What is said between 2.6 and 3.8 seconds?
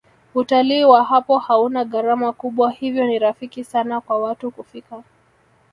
hivyo ni rafiki